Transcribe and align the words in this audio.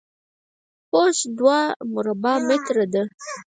پوست 0.89 1.23
دوه 1.37 1.59
مربع 1.93 2.35
متره 2.47 2.85
ده. 2.93 3.03